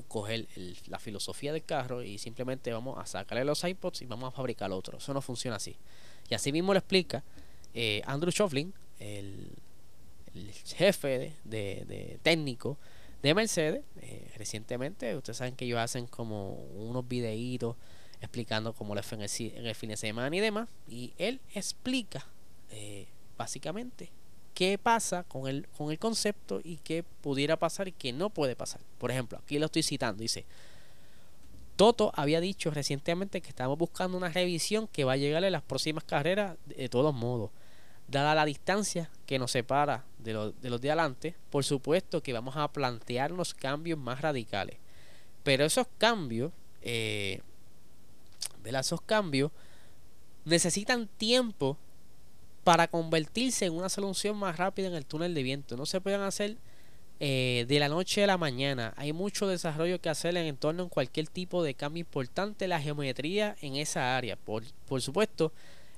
coger 0.09 0.47
la 0.87 0.99
filosofía 0.99 1.53
del 1.53 1.65
carro 1.65 2.03
y 2.03 2.19
simplemente 2.19 2.73
vamos 2.73 2.99
a 2.99 3.07
sacarle 3.07 3.45
los 3.45 3.65
iPods 3.65 4.03
y 4.03 4.07
vamos 4.07 4.29
a 4.29 4.37
fabricar 4.37 4.71
otro. 4.73 4.99
Eso 4.99 5.15
no 5.15 5.21
funciona 5.21 5.57
así. 5.57 5.77
Y 6.29 6.35
así 6.35 6.53
mismo 6.53 6.73
lo 6.73 6.79
explica 6.79 7.25
eh, 7.75 8.03
Andrew 8.07 8.31
Shovlin, 8.31 8.73
el, 8.99 9.51
jefe 10.77 11.35
de, 11.45 12.19
técnico 12.23 12.77
de 13.23 13.35
Mercedes. 13.35 13.83
Eh, 14.01 14.31
recientemente, 14.37 15.17
ustedes 15.17 15.37
saben 15.37 15.57
que 15.57 15.65
ellos 15.65 15.79
hacen 15.79 16.07
como 16.07 16.53
unos 16.53 17.07
videitos 17.09 17.77
explicando 18.21 18.73
cómo 18.73 18.95
le 18.95 19.03
fue 19.03 19.17
en 19.17 19.67
el, 19.67 19.75
fin 19.75 19.91
de 19.91 19.97
semana 19.97 20.35
y 20.35 20.41
demás. 20.41 20.69
Y 20.89 21.13
él 21.19 21.41
explica 21.55 22.27
eh, 22.71 23.07
básicamente 23.37 24.11
qué 24.59 24.77
pasa 24.77 25.23
con 25.23 25.47
el, 25.47 25.69
con 25.69 25.93
el 25.93 26.01
concepto 26.01 26.61
y 26.65 26.79
qué 26.79 27.05
pudiera 27.05 27.57
pasar 27.57 27.87
y 27.87 27.93
qué 27.93 28.13
no 28.13 28.29
puede 28.29 28.57
pasar. 28.57 28.81
Por 28.99 29.13
ejemplo, 29.13 29.39
aquí 29.39 29.57
lo 29.57 29.67
estoy 29.67 29.85
citando, 29.85 30.21
dice, 30.21 30.47
Toto 31.77 32.11
había 32.17 32.41
dicho 32.41 32.73
recientemente 32.73 33.41
que 33.41 33.51
estamos 33.51 33.79
buscando 33.79 34.19
una 34.19 34.31
revisión 34.31 34.89
que 34.89 35.05
va 35.05 35.13
a 35.13 35.17
llegar 35.17 35.45
en 35.45 35.53
las 35.53 35.63
próximas 35.63 36.03
carreras 36.03 36.57
de 36.67 36.89
todos 36.89 37.15
modos. 37.15 37.53
Dada 38.09 38.35
la 38.35 38.45
distancia 38.45 39.09
que 39.27 39.39
nos 39.39 39.53
separa 39.53 40.05
de, 40.19 40.53
de 40.61 40.71
los 40.71 40.81
de 40.81 40.91
adelante, 40.91 41.37
por 41.51 41.63
supuesto 41.63 42.21
que 42.21 42.33
vamos 42.33 42.57
a 42.57 42.67
plantear 42.67 43.33
unos 43.33 43.55
cambios 43.55 43.97
más 43.97 44.23
radicales. 44.23 44.79
Pero 45.45 45.67
esos 45.67 45.87
cambios, 45.99 46.51
eh, 46.83 47.43
esos 48.65 49.03
cambios 49.03 49.53
necesitan 50.45 51.07
tiempo 51.07 51.79
para 52.69 52.87
convertirse 52.87 53.65
en 53.65 53.73
una 53.73 53.89
solución 53.89 54.37
más 54.37 54.59
rápida 54.59 54.89
en 54.89 54.95
el 54.95 55.07
túnel 55.07 55.33
de 55.33 55.43
viento. 55.43 55.75
No 55.75 55.87
se 55.87 56.03
pueden 56.03 56.21
hacer 56.21 56.59
eh, 57.19 57.65
de 57.67 57.81
la 57.81 57.89
noche 57.89 58.23
a 58.23 58.27
la 58.27 58.37
mañana. 58.37 58.93
Hay 58.99 59.15
mucho 59.15 59.47
desarrollo 59.49 60.03
que 60.03 60.11
hacer 60.11 60.37
en 60.37 60.55
torno 60.59 60.83
a 60.83 60.89
cualquier 60.91 61.29
tipo 61.29 61.63
de 61.63 61.73
cambio 61.73 62.03
importante 62.03 62.69
la 62.69 62.79
geometría 62.79 63.57
en 63.63 63.77
esa 63.77 64.19
área. 64.19 64.37
Por, 64.37 64.65
por 64.87 65.01
supuesto, 65.01 65.51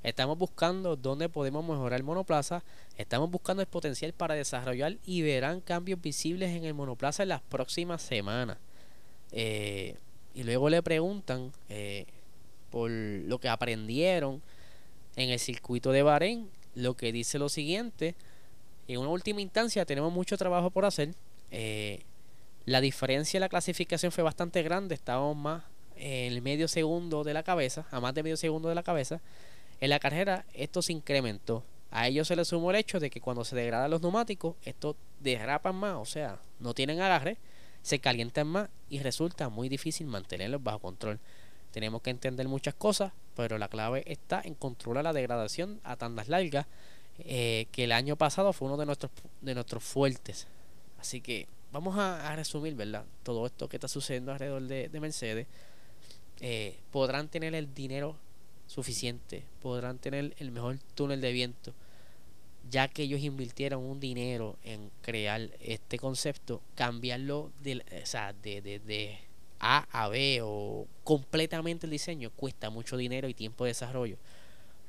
estamos 0.04 0.38
buscando 0.38 0.94
dónde 0.94 1.28
podemos 1.28 1.64
mejorar 1.64 1.98
el 1.98 2.04
monoplaza. 2.04 2.62
Estamos 2.96 3.28
buscando 3.32 3.62
el 3.62 3.66
potencial 3.66 4.12
para 4.12 4.36
desarrollar 4.36 4.96
y 5.04 5.22
verán 5.22 5.62
cambios 5.62 6.00
visibles 6.00 6.50
en 6.50 6.62
el 6.62 6.74
monoplaza 6.74 7.24
en 7.24 7.30
las 7.30 7.40
próximas 7.40 8.00
semanas. 8.00 8.58
Eh, 9.32 9.96
y 10.36 10.44
luego 10.44 10.70
le 10.70 10.84
preguntan 10.84 11.50
eh, 11.68 12.06
por 12.70 12.92
lo 12.92 13.40
que 13.40 13.48
aprendieron 13.48 14.40
en 15.16 15.30
el 15.30 15.40
circuito 15.40 15.90
de 15.90 16.04
Bahrein 16.04 16.48
lo 16.74 16.96
que 16.96 17.12
dice 17.12 17.38
lo 17.38 17.48
siguiente. 17.48 18.14
En 18.88 18.98
una 18.98 19.10
última 19.10 19.40
instancia 19.40 19.84
tenemos 19.84 20.12
mucho 20.12 20.36
trabajo 20.36 20.70
por 20.70 20.84
hacer. 20.84 21.14
Eh, 21.50 22.02
la 22.64 22.80
diferencia 22.80 23.38
en 23.38 23.42
la 23.42 23.48
clasificación 23.48 24.12
fue 24.12 24.24
bastante 24.24 24.62
grande. 24.62 24.94
Estábamos 24.94 25.36
más 25.36 25.62
en 25.96 26.32
el 26.32 26.42
medio 26.42 26.68
segundo 26.68 27.24
de 27.24 27.34
la 27.34 27.42
cabeza, 27.42 27.86
a 27.90 28.00
más 28.00 28.14
de 28.14 28.22
medio 28.22 28.36
segundo 28.36 28.68
de 28.68 28.74
la 28.74 28.82
cabeza. 28.82 29.20
En 29.80 29.90
la 29.90 29.98
carrera 29.98 30.44
esto 30.54 30.82
se 30.82 30.92
incrementó. 30.92 31.64
A 31.90 32.06
ello 32.06 32.24
se 32.24 32.36
le 32.36 32.44
sumó 32.44 32.70
el 32.70 32.76
hecho 32.76 33.00
de 33.00 33.10
que 33.10 33.20
cuando 33.20 33.44
se 33.44 33.56
degradan 33.56 33.90
los 33.90 34.00
neumáticos, 34.00 34.56
estos 34.64 34.96
derrapan 35.20 35.74
más, 35.74 35.96
o 35.96 36.04
sea, 36.04 36.38
no 36.60 36.72
tienen 36.72 37.00
agarre, 37.00 37.36
se 37.82 37.98
calientan 37.98 38.46
más 38.46 38.68
y 38.88 39.00
resulta 39.00 39.48
muy 39.48 39.68
difícil 39.68 40.06
mantenerlos 40.06 40.62
bajo 40.62 40.78
control. 40.78 41.18
Tenemos 41.70 42.02
que 42.02 42.10
entender 42.10 42.48
muchas 42.48 42.74
cosas, 42.74 43.12
pero 43.36 43.58
la 43.58 43.68
clave 43.68 44.02
está 44.06 44.40
en 44.44 44.54
controlar 44.54 45.04
la 45.04 45.12
degradación 45.12 45.80
a 45.84 45.96
tandas 45.96 46.28
largas, 46.28 46.66
eh, 47.18 47.66
que 47.72 47.84
el 47.84 47.92
año 47.92 48.16
pasado 48.16 48.52
fue 48.52 48.68
uno 48.68 48.76
de 48.76 48.86
nuestros, 48.86 49.12
de 49.40 49.54
nuestros 49.54 49.82
fuertes. 49.82 50.46
Así 50.98 51.20
que 51.20 51.46
vamos 51.72 51.96
a, 51.98 52.34
resumir, 52.36 52.74
¿verdad? 52.74 53.04
Todo 53.22 53.46
esto 53.46 53.68
que 53.68 53.76
está 53.76 53.88
sucediendo 53.88 54.32
alrededor 54.32 54.62
de, 54.62 55.00
Mercedes. 55.00 55.46
Eh, 56.40 56.78
podrán 56.90 57.28
tener 57.28 57.54
el 57.54 57.74
dinero 57.74 58.16
suficiente, 58.66 59.44
podrán 59.60 59.98
tener 59.98 60.34
el 60.38 60.50
mejor 60.50 60.78
túnel 60.94 61.20
de 61.20 61.32
viento, 61.32 61.74
ya 62.70 62.88
que 62.88 63.02
ellos 63.02 63.20
invirtieron 63.20 63.84
un 63.84 64.00
dinero 64.00 64.56
en 64.64 64.90
crear 65.02 65.50
este 65.60 65.98
concepto, 65.98 66.62
cambiarlo 66.74 67.50
de, 67.62 67.84
o 68.02 68.06
sea, 68.06 68.32
de, 68.32 68.62
de, 68.62 68.78
de 68.78 69.18
a 69.60 69.86
a 69.92 70.08
B 70.08 70.40
o 70.42 70.86
completamente 71.04 71.86
el 71.86 71.90
diseño 71.90 72.30
cuesta 72.30 72.70
mucho 72.70 72.96
dinero 72.96 73.28
y 73.28 73.34
tiempo 73.34 73.64
de 73.64 73.70
desarrollo. 73.70 74.16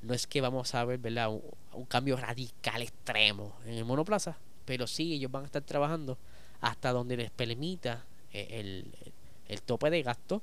No 0.01 0.13
es 0.13 0.25
que 0.25 0.41
vamos 0.41 0.73
a 0.73 0.83
ver 0.85 0.97
¿verdad? 0.97 1.29
Un, 1.29 1.85
cambio 1.85 2.17
radical 2.17 2.81
extremo 2.81 3.55
en 3.65 3.73
el 3.75 3.85
monoplaza, 3.85 4.37
pero 4.65 4.87
sí 4.87 5.13
ellos 5.13 5.31
van 5.31 5.43
a 5.43 5.45
estar 5.45 5.61
trabajando 5.61 6.17
hasta 6.61 6.91
donde 6.91 7.17
les 7.17 7.31
permita 7.31 8.05
eh, 8.33 8.47
el, 8.51 9.13
el 9.47 9.61
tope 9.61 9.89
de 9.89 10.01
gasto, 10.01 10.41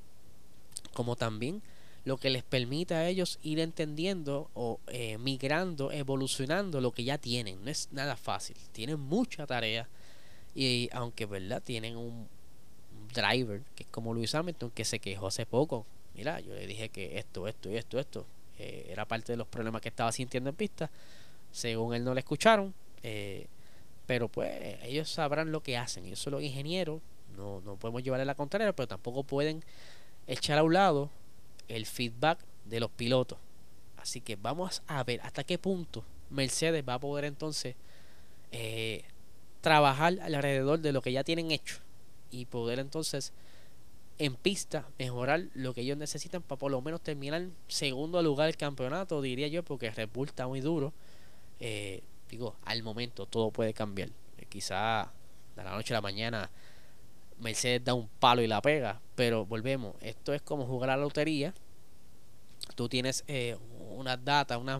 como 0.92 1.16
también 1.16 1.62
lo 2.04 2.16
que 2.16 2.30
les 2.30 2.42
permita 2.42 2.96
a 2.96 3.08
ellos 3.08 3.38
ir 3.42 3.60
entendiendo 3.60 4.50
o 4.54 4.80
eh, 4.88 5.18
migrando, 5.18 5.92
evolucionando 5.92 6.80
lo 6.80 6.92
que 6.92 7.04
ya 7.04 7.18
tienen. 7.18 7.62
No 7.64 7.70
es 7.70 7.88
nada 7.92 8.16
fácil, 8.16 8.56
tienen 8.72 8.98
mucha 8.98 9.46
tarea 9.46 9.88
y 10.54 10.88
aunque 10.92 11.26
verdad 11.26 11.62
tienen 11.62 11.96
un, 11.96 12.28
driver, 13.08 13.62
que 13.74 13.84
es 13.84 13.88
como 13.90 14.14
Luis 14.14 14.34
Hamilton, 14.34 14.70
que 14.70 14.84
se 14.84 14.98
quejó 14.98 15.26
hace 15.26 15.46
poco. 15.46 15.86
Mira, 16.14 16.40
yo 16.40 16.54
le 16.54 16.66
dije 16.66 16.88
que 16.88 17.18
esto, 17.18 17.46
esto 17.48 17.70
y 17.70 17.76
esto, 17.76 17.98
esto 17.98 18.26
eh, 18.58 18.88
era 18.90 19.04
parte 19.04 19.32
de 19.32 19.36
los 19.36 19.46
problemas 19.46 19.82
que 19.82 19.88
estaba 19.88 20.10
sintiendo 20.12 20.50
en 20.50 20.56
pista. 20.56 20.90
Según 21.52 21.94
él 21.94 22.04
no 22.04 22.14
le 22.14 22.20
escucharon, 22.20 22.74
eh, 23.02 23.46
pero 24.06 24.28
pues 24.28 24.50
ellos 24.82 25.08
sabrán 25.08 25.52
lo 25.52 25.62
que 25.62 25.76
hacen. 25.76 26.04
Ellos 26.04 26.18
son 26.18 26.34
los 26.34 26.42
ingenieros, 26.42 27.00
no, 27.36 27.60
no 27.60 27.76
podemos 27.76 28.02
llevarle 28.02 28.24
la 28.24 28.34
contraria, 28.34 28.72
pero 28.72 28.88
tampoco 28.88 29.22
pueden 29.22 29.62
echar 30.26 30.58
a 30.58 30.62
un 30.62 30.74
lado 30.74 31.10
el 31.68 31.86
feedback 31.86 32.38
de 32.64 32.80
los 32.80 32.90
pilotos. 32.90 33.38
Así 33.96 34.20
que 34.20 34.36
vamos 34.36 34.82
a 34.86 35.02
ver 35.04 35.20
hasta 35.22 35.44
qué 35.44 35.58
punto 35.58 36.04
Mercedes 36.30 36.84
va 36.88 36.94
a 36.94 36.98
poder 37.00 37.24
entonces 37.24 37.74
eh, 38.52 39.04
trabajar 39.60 40.18
alrededor 40.20 40.78
de 40.80 40.92
lo 40.92 41.02
que 41.02 41.12
ya 41.12 41.24
tienen 41.24 41.50
hecho 41.50 41.78
y 42.30 42.46
poder 42.46 42.78
entonces 42.78 43.32
en 44.18 44.34
pista, 44.34 44.84
mejorar 44.98 45.44
lo 45.54 45.72
que 45.72 45.82
ellos 45.82 45.96
necesitan 45.96 46.42
para 46.42 46.58
por 46.58 46.72
lo 46.72 46.82
menos 46.82 47.00
terminar 47.00 47.46
segundo 47.68 48.20
lugar 48.20 48.46
del 48.46 48.56
campeonato, 48.56 49.22
diría 49.22 49.46
yo, 49.46 49.62
porque 49.62 49.90
Red 49.90 50.08
Bull 50.12 50.28
está 50.28 50.46
muy 50.48 50.60
duro. 50.60 50.92
Eh, 51.60 52.02
digo, 52.28 52.56
al 52.64 52.82
momento 52.82 53.26
todo 53.26 53.50
puede 53.52 53.72
cambiar. 53.72 54.08
Eh, 54.38 54.46
quizá 54.48 55.12
de 55.56 55.64
la 55.64 55.70
noche 55.70 55.94
a 55.94 55.98
la 55.98 56.00
mañana 56.00 56.50
Mercedes 57.38 57.84
da 57.84 57.94
un 57.94 58.08
palo 58.08 58.42
y 58.42 58.48
la 58.48 58.60
pega, 58.60 59.00
pero 59.14 59.46
volvemos, 59.46 59.94
esto 60.00 60.34
es 60.34 60.42
como 60.42 60.66
jugar 60.66 60.90
a 60.90 60.96
la 60.96 61.02
lotería. 61.02 61.54
Tú 62.74 62.88
tienes 62.88 63.22
eh, 63.28 63.56
unas 63.90 64.24
data, 64.24 64.58
una, 64.58 64.78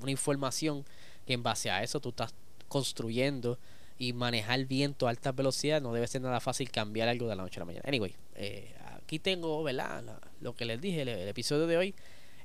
una 0.00 0.10
información 0.10 0.84
que 1.26 1.34
en 1.34 1.42
base 1.42 1.70
a 1.70 1.82
eso 1.82 2.00
tú 2.00 2.08
estás 2.08 2.34
construyendo 2.68 3.58
y 3.98 4.12
manejar 4.12 4.64
viento 4.66 5.06
a 5.06 5.10
alta 5.10 5.32
velocidad 5.32 5.80
no 5.80 5.92
debe 5.92 6.06
ser 6.06 6.22
nada 6.22 6.40
fácil 6.40 6.70
cambiar 6.70 7.08
algo 7.08 7.28
de 7.28 7.36
la 7.36 7.42
noche 7.42 7.58
a 7.58 7.60
la 7.60 7.66
mañana. 7.66 7.84
Anyway, 7.86 8.14
eh, 8.34 8.74
aquí 8.96 9.18
tengo, 9.18 9.62
¿verdad? 9.62 10.02
lo 10.40 10.54
que 10.54 10.64
les 10.64 10.80
dije, 10.80 11.02
el, 11.02 11.08
episodio 11.08 11.66
de 11.66 11.76
hoy 11.76 11.94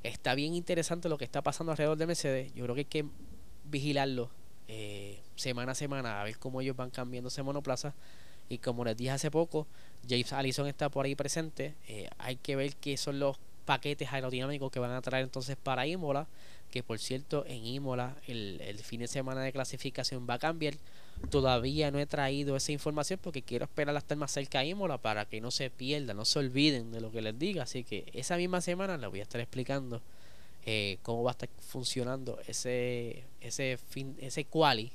está 0.03 0.35
bien 0.35 0.53
interesante 0.53 1.09
lo 1.09 1.17
que 1.17 1.25
está 1.25 1.41
pasando 1.41 1.71
alrededor 1.71 1.97
de 1.97 2.07
Mercedes. 2.07 2.53
Yo 2.53 2.63
creo 2.63 2.75
que 2.75 2.81
hay 2.81 2.85
que 2.85 3.05
vigilarlo 3.65 4.29
eh, 4.67 5.19
semana 5.35 5.71
a 5.71 5.75
semana 5.75 6.21
a 6.21 6.23
ver 6.23 6.37
cómo 6.37 6.61
ellos 6.61 6.75
van 6.75 6.89
cambiando 6.89 7.29
ese 7.29 7.43
monoplaza. 7.43 7.93
Y 8.49 8.59
como 8.59 8.85
les 8.85 8.95
dije 8.95 9.11
hace 9.11 9.31
poco, 9.31 9.67
James 10.07 10.31
Allison 10.31 10.67
está 10.67 10.89
por 10.89 11.05
ahí 11.05 11.15
presente. 11.15 11.75
Eh, 11.87 12.09
hay 12.17 12.37
que 12.37 12.55
ver 12.55 12.75
qué 12.75 12.95
son 12.97 13.19
los 13.19 13.37
paquetes 13.65 14.13
aerodinámicos 14.13 14.71
que 14.71 14.79
van 14.79 14.91
a 14.91 15.01
traer 15.01 15.23
entonces 15.23 15.57
para 15.57 15.85
Imola. 15.85 16.27
Que 16.71 16.83
por 16.83 16.99
cierto, 16.99 17.45
en 17.45 17.65
Imola 17.65 18.15
el 18.27 18.79
fin 18.83 18.99
de 18.99 19.07
semana 19.07 19.41
de 19.41 19.51
clasificación 19.51 20.27
va 20.29 20.35
a 20.35 20.39
cambiar. 20.39 20.75
Todavía 21.29 21.91
no 21.91 21.99
he 21.99 22.05
traído 22.05 22.55
esa 22.55 22.71
información 22.71 23.19
porque 23.21 23.41
quiero 23.41 23.65
esperar 23.65 23.95
a 23.95 23.99
estar 23.99 24.17
más 24.17 24.31
cerca 24.31 24.61
a 24.61 24.97
para 24.97 25.25
que 25.25 25.41
no 25.41 25.51
se 25.51 25.69
pierda, 25.69 26.13
no 26.13 26.23
se 26.23 26.39
olviden 26.39 26.91
de 26.91 27.01
lo 27.01 27.11
que 27.11 27.21
les 27.21 27.37
diga. 27.37 27.63
Así 27.63 27.83
que 27.83 28.05
esa 28.13 28.37
misma 28.37 28.61
semana 28.61 28.97
les 28.97 29.09
voy 29.09 29.19
a 29.19 29.23
estar 29.23 29.41
explicando 29.41 30.01
eh, 30.65 30.99
cómo 31.01 31.23
va 31.23 31.31
a 31.31 31.33
estar 31.33 31.49
funcionando 31.59 32.39
ese, 32.47 33.23
ese, 33.41 33.77
fin, 33.77 34.15
ese 34.19 34.45
quali 34.45 34.91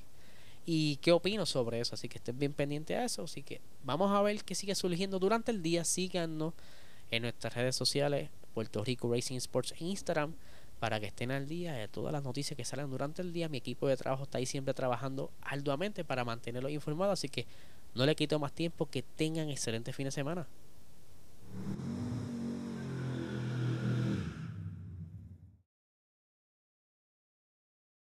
y 0.64 0.97
qué 0.97 1.12
opino 1.12 1.45
sobre 1.45 1.81
eso. 1.81 1.95
Así 1.95 2.09
que 2.09 2.19
estén 2.19 2.38
bien 2.38 2.55
pendientes 2.55 2.97
a 2.97 3.05
eso. 3.05 3.25
Así 3.25 3.43
que 3.43 3.61
vamos 3.85 4.11
a 4.11 4.23
ver 4.23 4.43
qué 4.45 4.55
sigue 4.55 4.75
surgiendo 4.75 5.19
durante 5.19 5.50
el 5.50 5.62
día. 5.62 5.85
Síganos 5.85 6.55
en 7.11 7.23
nuestras 7.23 7.55
redes 7.55 7.76
sociales, 7.76 8.31
Puerto 8.55 8.83
Rico 8.83 9.12
Racing 9.12 9.37
Sports 9.37 9.75
en 9.79 9.88
Instagram 9.88 10.35
para 10.83 10.99
que 10.99 11.07
estén 11.07 11.31
al 11.31 11.47
día 11.47 11.75
de 11.75 11.87
todas 11.87 12.12
las 12.12 12.25
noticias 12.25 12.57
que 12.57 12.65
salen 12.65 12.91
durante 12.91 13.23
el 13.23 13.33
día. 13.33 13.49
Mi 13.49 13.59
equipo 13.59 13.87
de 13.87 13.97
trabajo 13.97 14.25
está 14.25 14.39
ahí 14.39 14.47
siempre 14.47 14.75
trabajando 14.75 15.31
arduamente 15.41 16.03
para 16.03 16.25
mantenerlos 16.25 16.73
informados, 16.73 17.21
así 17.21 17.29
que 17.29 17.47
no 17.95 18.05
le 18.05 18.17
quito 18.17 18.41
más 18.41 18.53
tiempo, 18.53 18.87
que 18.87 19.03
tengan 19.03 19.49
excelente 19.49 19.93
fin 19.93 20.07
de 20.07 20.11
semana. 20.11 20.45